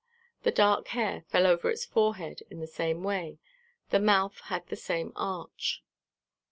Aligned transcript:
The 0.41 0.49
dark 0.49 0.87
hair 0.87 1.25
fell 1.27 1.45
over 1.45 1.69
its 1.69 1.85
forehead 1.85 2.41
in 2.49 2.59
the 2.59 2.65
same 2.65 3.03
way, 3.03 3.37
the 3.91 3.99
mouth 3.99 4.39
had 4.45 4.65
the 4.65 4.75
same 4.75 5.13
arch. 5.15 5.83